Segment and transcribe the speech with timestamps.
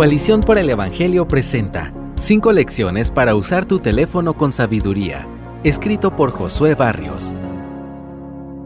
[0.00, 5.28] Coalición por el Evangelio presenta 5 lecciones para usar tu teléfono con sabiduría,
[5.62, 7.34] escrito por Josué Barrios.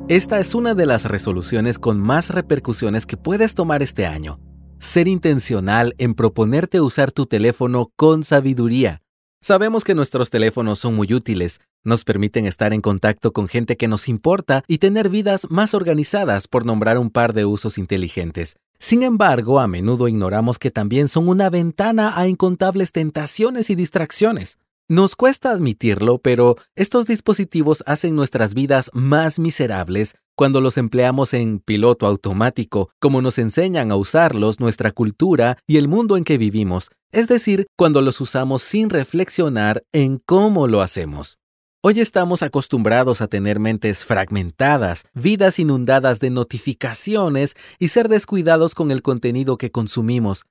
[0.07, 4.39] Esta es una de las resoluciones con más repercusiones que puedes tomar este año.
[4.79, 9.03] Ser intencional en proponerte usar tu teléfono con sabiduría.
[9.41, 13.89] Sabemos que nuestros teléfonos son muy útiles, nos permiten estar en contacto con gente que
[13.89, 18.55] nos importa y tener vidas más organizadas, por nombrar un par de usos inteligentes.
[18.79, 24.59] Sin embargo, a menudo ignoramos que también son una ventana a incontables tentaciones y distracciones.
[24.89, 31.61] Nos cuesta admitirlo, pero estos dispositivos hacen nuestras vidas más miserables cuando los empleamos en
[31.61, 36.91] piloto automático, como nos enseñan a usarlos nuestra cultura y el mundo en que vivimos,
[37.13, 41.39] es decir, cuando los usamos sin reflexionar en cómo lo hacemos.
[41.87, 48.91] Hoy estamos acostumbrados a tener mentes fragmentadas, vidas inundadas de notificaciones y ser descuidados con
[48.91, 50.47] el contenido que consumimos.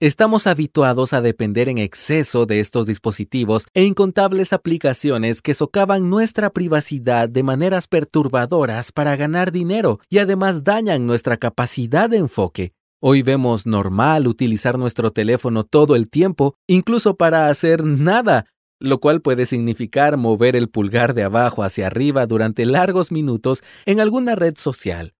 [0.00, 6.48] Estamos habituados a depender en exceso de estos dispositivos e incontables aplicaciones que socavan nuestra
[6.48, 12.72] privacidad de maneras perturbadoras para ganar dinero y además dañan nuestra capacidad de enfoque.
[13.02, 18.46] Hoy vemos normal utilizar nuestro teléfono todo el tiempo, incluso para hacer nada,
[18.80, 24.00] lo cual puede significar mover el pulgar de abajo hacia arriba durante largos minutos en
[24.00, 25.14] alguna red social.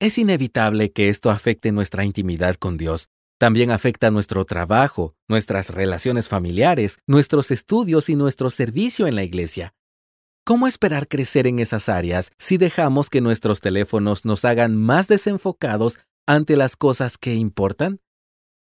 [0.00, 3.08] Es inevitable que esto afecte nuestra intimidad con Dios.
[3.38, 9.74] También afecta nuestro trabajo, nuestras relaciones familiares, nuestros estudios y nuestro servicio en la iglesia.
[10.44, 16.00] ¿Cómo esperar crecer en esas áreas si dejamos que nuestros teléfonos nos hagan más desenfocados
[16.26, 18.00] ante las cosas que importan?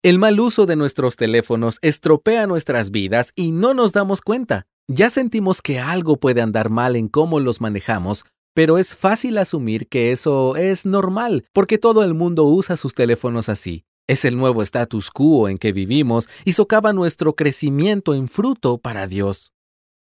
[0.04, 4.66] El mal uso de nuestros teléfonos estropea nuestras vidas y no nos damos cuenta.
[4.88, 9.86] Ya sentimos que algo puede andar mal en cómo los manejamos, pero es fácil asumir
[9.86, 13.84] que eso es normal, porque todo el mundo usa sus teléfonos así.
[14.08, 19.06] Es el nuevo status quo en que vivimos y socava nuestro crecimiento en fruto para
[19.06, 19.52] Dios.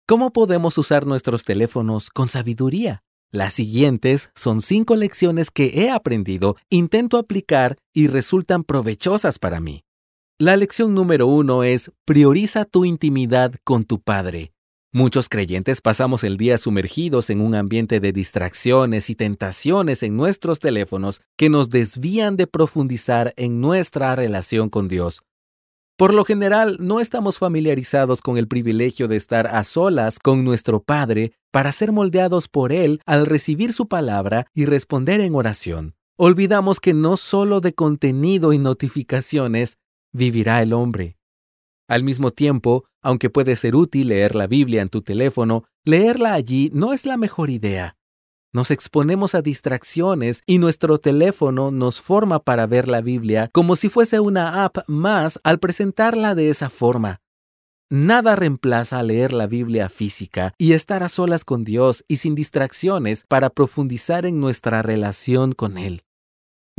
[0.07, 3.03] ¿Cómo podemos usar nuestros teléfonos con sabiduría?
[3.31, 9.83] Las siguientes son cinco lecciones que he aprendido, intento aplicar y resultan provechosas para mí.
[10.41, 14.53] La lección número uno es prioriza tu intimidad con tu Padre.
[14.93, 20.61] Muchos creyentes pasamos el día sumergidos en un ambiente de distracciones y tentaciones en nuestros
[20.61, 25.23] teléfonos que nos desvían de profundizar en nuestra relación con Dios.
[25.97, 30.81] Por lo general, no estamos familiarizados con el privilegio de estar a solas con nuestro
[30.81, 35.95] Padre para ser moldeados por Él al recibir su palabra y responder en oración.
[36.15, 39.75] Olvidamos que no solo de contenido y notificaciones
[40.13, 41.17] vivirá el hombre.
[41.87, 46.69] Al mismo tiempo, aunque puede ser útil leer la Biblia en tu teléfono, leerla allí
[46.73, 47.97] no es la mejor idea.
[48.51, 53.89] Nos exponemos a distracciones y nuestro teléfono nos forma para ver la Biblia como si
[53.89, 57.21] fuese una app más al presentarla de esa forma.
[57.91, 63.23] Nada reemplaza leer la Biblia física y estar a solas con Dios y sin distracciones
[63.27, 66.03] para profundizar en nuestra relación con Él.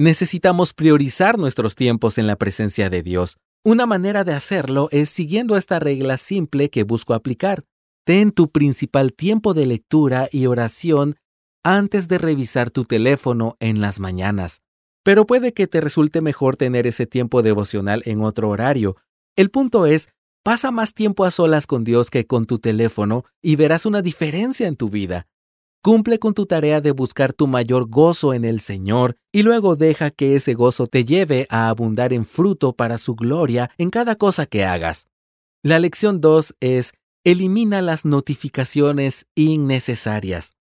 [0.01, 3.37] Necesitamos priorizar nuestros tiempos en la presencia de Dios.
[3.63, 7.65] Una manera de hacerlo es siguiendo esta regla simple que busco aplicar.
[8.07, 11.17] Ten tu principal tiempo de lectura y oración
[11.63, 14.63] antes de revisar tu teléfono en las mañanas.
[15.05, 18.97] Pero puede que te resulte mejor tener ese tiempo devocional en otro horario.
[19.37, 20.09] El punto es,
[20.43, 24.67] pasa más tiempo a solas con Dios que con tu teléfono y verás una diferencia
[24.67, 25.27] en tu vida.
[25.83, 30.11] Cumple con tu tarea de buscar tu mayor gozo en el Señor y luego deja
[30.11, 34.45] que ese gozo te lleve a abundar en fruto para su gloria en cada cosa
[34.45, 35.07] que hagas.
[35.63, 36.93] La lección 2 es
[37.25, 40.53] elimina las notificaciones innecesarias.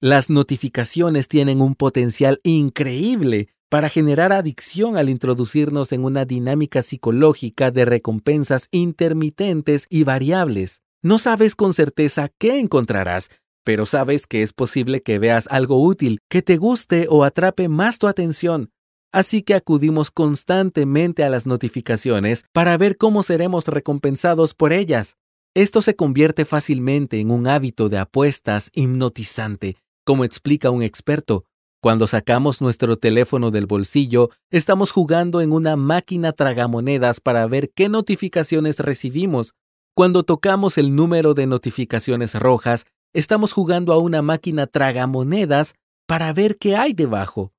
[0.00, 7.70] Las notificaciones tienen un potencial increíble para generar adicción al introducirnos en una dinámica psicológica
[7.70, 10.80] de recompensas intermitentes y variables.
[11.02, 13.28] No sabes con certeza qué encontrarás,
[13.64, 17.98] pero sabes que es posible que veas algo útil, que te guste o atrape más
[17.98, 18.70] tu atención.
[19.12, 25.16] Así que acudimos constantemente a las notificaciones para ver cómo seremos recompensados por ellas.
[25.54, 31.44] Esto se convierte fácilmente en un hábito de apuestas hipnotizante, como explica un experto.
[31.82, 37.90] Cuando sacamos nuestro teléfono del bolsillo, estamos jugando en una máquina tragamonedas para ver qué
[37.90, 39.52] notificaciones recibimos.
[39.94, 45.74] Cuando tocamos el número de notificaciones rojas, estamos jugando a una máquina tragamonedas
[46.06, 47.52] para ver qué hay debajo.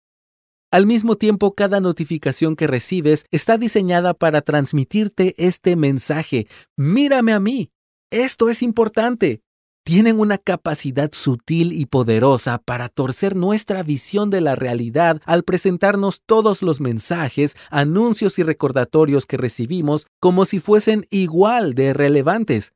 [0.71, 6.47] Al mismo tiempo, cada notificación que recibes está diseñada para transmitirte este mensaje.
[6.75, 7.69] Mírame a mí.
[8.09, 9.41] Esto es importante.
[9.85, 16.21] tienen una capacidad sutil y poderosa para torcer nuestra visión de la realidad al presentarnos
[16.25, 22.71] todos los mensajes, anuncios y recordatorios que recibimos como si fuesen igual de relevantes.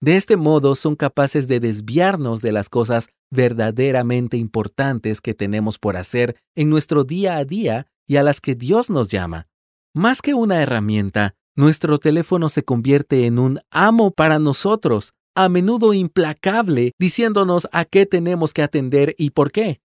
[0.00, 5.96] De este modo son capaces de desviarnos de las cosas verdaderamente importantes que tenemos por
[5.96, 9.48] hacer en nuestro día a día y a las que Dios nos llama.
[9.94, 15.94] Más que una herramienta, nuestro teléfono se convierte en un amo para nosotros, a menudo
[15.94, 19.80] implacable, diciéndonos a qué tenemos que atender y por qué.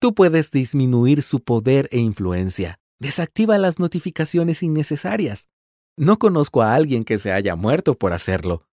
[0.00, 2.78] Tú puedes disminuir su poder e influencia.
[3.00, 5.48] Desactiva las notificaciones innecesarias.
[5.96, 8.66] No conozco a alguien que se haya muerto por hacerlo.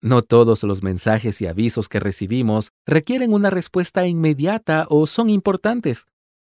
[0.00, 6.06] No todos los mensajes y avisos que recibimos requieren una respuesta inmediata o son importantes.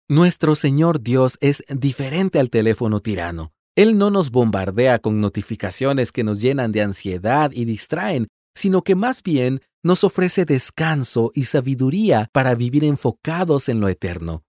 [0.08, 3.52] Nuestro Señor Dios es diferente al teléfono tirano.
[3.76, 8.94] Él no nos bombardea con notificaciones que nos llenan de ansiedad y distraen, sino que
[8.94, 14.43] más bien nos ofrece descanso y sabiduría para vivir enfocados en lo eterno.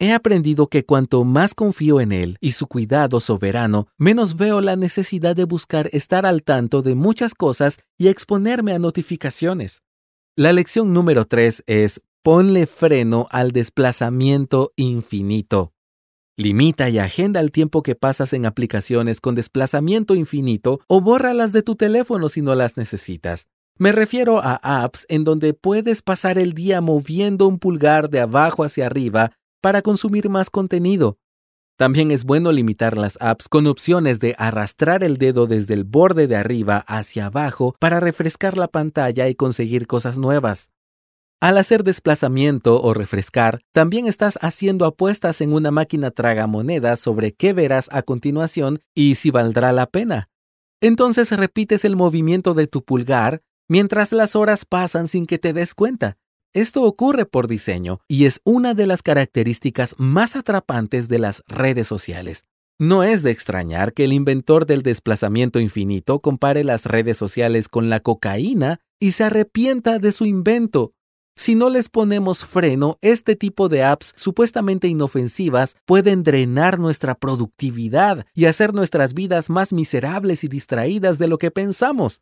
[0.00, 4.74] He aprendido que cuanto más confío en Él y su cuidado soberano, menos veo la
[4.74, 9.82] necesidad de buscar estar al tanto de muchas cosas y exponerme a notificaciones.
[10.36, 15.72] La lección número 3 es ponle freno al desplazamiento infinito.
[16.36, 21.62] Limita y agenda el tiempo que pasas en aplicaciones con desplazamiento infinito o bórralas de
[21.62, 23.46] tu teléfono si no las necesitas.
[23.78, 28.64] Me refiero a apps en donde puedes pasar el día moviendo un pulgar de abajo
[28.64, 29.30] hacia arriba
[29.64, 31.16] para consumir más contenido.
[31.78, 36.26] También es bueno limitar las apps con opciones de arrastrar el dedo desde el borde
[36.26, 40.68] de arriba hacia abajo para refrescar la pantalla y conseguir cosas nuevas.
[41.40, 47.54] Al hacer desplazamiento o refrescar, también estás haciendo apuestas en una máquina tragamonedas sobre qué
[47.54, 50.28] verás a continuación y si valdrá la pena.
[50.82, 55.74] Entonces repites el movimiento de tu pulgar mientras las horas pasan sin que te des
[55.74, 56.18] cuenta.
[56.54, 61.88] Esto ocurre por diseño y es una de las características más atrapantes de las redes
[61.88, 62.44] sociales.
[62.78, 67.90] No es de extrañar que el inventor del desplazamiento infinito compare las redes sociales con
[67.90, 70.92] la cocaína y se arrepienta de su invento.
[71.34, 78.26] Si no les ponemos freno, este tipo de apps supuestamente inofensivas pueden drenar nuestra productividad
[78.32, 82.20] y hacer nuestras vidas más miserables y distraídas de lo que pensamos.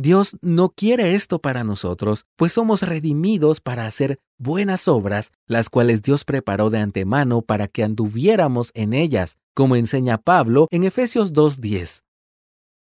[0.00, 6.02] Dios no quiere esto para nosotros, pues somos redimidos para hacer buenas obras, las cuales
[6.02, 12.04] Dios preparó de antemano para que anduviéramos en ellas, como enseña Pablo en Efesios 2.10.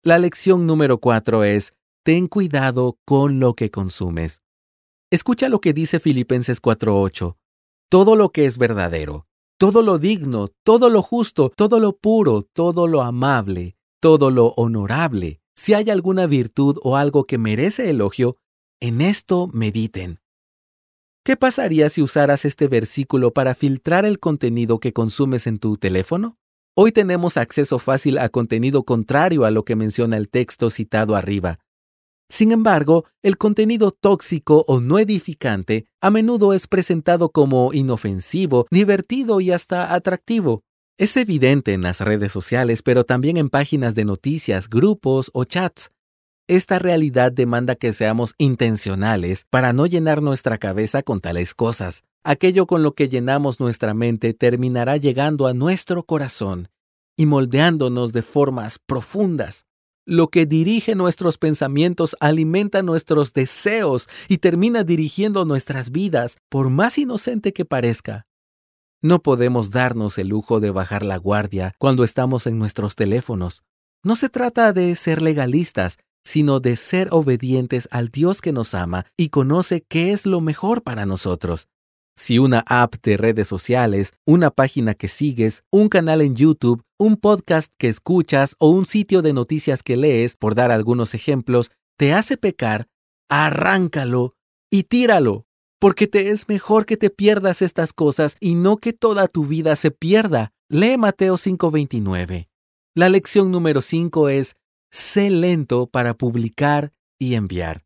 [0.04, 1.74] La lección número 4 es,
[2.04, 4.42] ten cuidado con lo que consumes.
[5.10, 7.38] Escucha lo que dice Filipenses 4:8.
[7.90, 9.26] Todo lo que es verdadero,
[9.58, 15.40] todo lo digno, todo lo justo, todo lo puro, todo lo amable, todo lo honorable,
[15.60, 18.38] si hay alguna virtud o algo que merece elogio,
[18.80, 20.22] en esto mediten.
[21.26, 26.38] ¿Qué pasaría si usaras este versículo para filtrar el contenido que consumes en tu teléfono?
[26.78, 31.60] Hoy tenemos acceso fácil a contenido contrario a lo que menciona el texto citado arriba.
[32.30, 39.42] Sin embargo, el contenido tóxico o no edificante a menudo es presentado como inofensivo, divertido
[39.42, 40.64] y hasta atractivo.
[41.00, 45.92] Es evidente en las redes sociales, pero también en páginas de noticias, grupos o chats.
[46.46, 52.04] Esta realidad demanda que seamos intencionales para no llenar nuestra cabeza con tales cosas.
[52.26, 56.68] Aquello con lo que llenamos nuestra mente terminará llegando a nuestro corazón
[57.16, 59.64] y moldeándonos de formas profundas.
[60.06, 66.98] Lo que dirige nuestros pensamientos alimenta nuestros deseos y termina dirigiendo nuestras vidas, por más
[66.98, 68.26] inocente que parezca.
[69.02, 73.64] No podemos darnos el lujo de bajar la guardia cuando estamos en nuestros teléfonos.
[74.04, 79.06] No se trata de ser legalistas, sino de ser obedientes al Dios que nos ama
[79.16, 81.68] y conoce qué es lo mejor para nosotros.
[82.18, 87.16] Si una app de redes sociales, una página que sigues, un canal en YouTube, un
[87.16, 92.14] podcast que escuchas o un sitio de noticias que lees, por dar algunos ejemplos, te
[92.14, 92.90] hace pecar,
[93.30, 94.36] arráncalo
[94.70, 95.46] y tíralo,
[95.80, 99.76] porque te es mejor que te pierdas estas cosas y no que toda tu vida
[99.76, 100.52] se pierda.
[100.70, 102.50] Lee Mateo 5:29.
[102.96, 104.56] La lección número 5 es,
[104.92, 107.86] sé lento para publicar y enviar.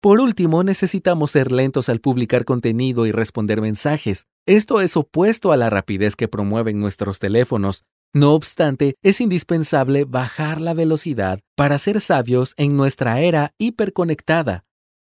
[0.00, 4.26] Por último, necesitamos ser lentos al publicar contenido y responder mensajes.
[4.46, 7.84] Esto es opuesto a la rapidez que promueven nuestros teléfonos.
[8.12, 14.64] No obstante, es indispensable bajar la velocidad para ser sabios en nuestra era hiperconectada.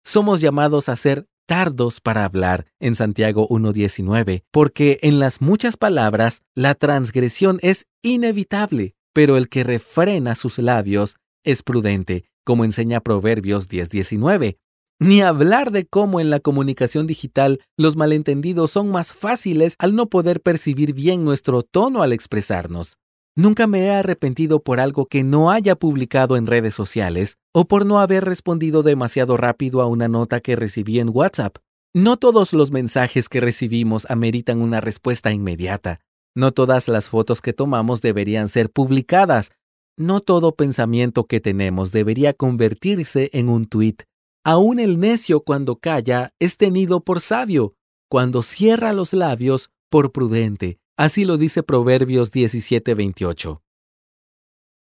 [0.04, 6.44] Somos llamados a ser tardos para hablar en Santiago 1.19, porque en las muchas palabras
[6.54, 13.68] la transgresión es inevitable, pero el que refrena sus labios es prudente, como enseña Proverbios
[13.68, 14.60] 10.19.
[15.00, 20.08] Ni hablar de cómo en la comunicación digital los malentendidos son más fáciles al no
[20.08, 23.00] poder percibir bien nuestro tono al expresarnos.
[23.36, 27.86] Nunca me he arrepentido por algo que no haya publicado en redes sociales o por
[27.86, 31.58] no haber respondido demasiado rápido a una nota que recibí en WhatsApp.
[31.94, 36.02] No todos los mensajes que recibimos ameritan una respuesta inmediata.
[36.36, 39.52] No todas las fotos que tomamos deberían ser publicadas.
[39.98, 44.04] No todo pensamiento que tenemos debería convertirse en un tuit.
[44.44, 47.74] Aún el necio cuando calla es tenido por sabio,
[48.08, 50.80] cuando cierra los labios por prudente.
[51.00, 53.62] Así lo dice Proverbios 17:28.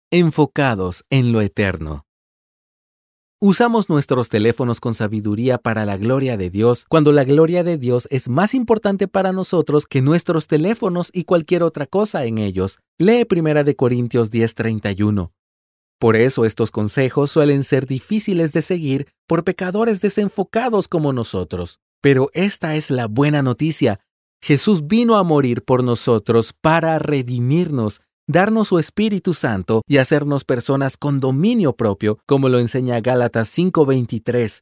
[0.10, 2.06] Enfocados en lo eterno.
[3.42, 8.08] Usamos nuestros teléfonos con sabiduría para la gloria de Dios cuando la gloria de Dios
[8.10, 12.80] es más importante para nosotros que nuestros teléfonos y cualquier otra cosa en ellos.
[12.98, 15.34] Lee 1 Corintios 10:31.
[16.00, 21.82] Por eso estos consejos suelen ser difíciles de seguir por pecadores desenfocados como nosotros.
[22.00, 24.00] Pero esta es la buena noticia.
[24.42, 30.98] Jesús vino a morir por nosotros para redimirnos, darnos su Espíritu Santo y hacernos personas
[30.98, 34.62] con dominio propio, como lo enseña Gálatas 5:23.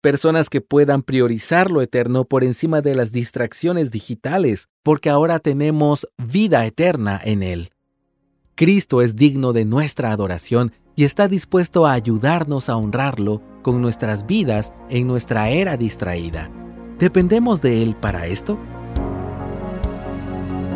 [0.00, 6.06] Personas que puedan priorizar lo eterno por encima de las distracciones digitales, porque ahora tenemos
[6.16, 7.70] vida eterna en Él.
[8.54, 14.26] Cristo es digno de nuestra adoración y está dispuesto a ayudarnos a honrarlo con nuestras
[14.26, 16.50] vidas en nuestra era distraída.
[16.98, 18.58] ¿Dependemos de Él para esto?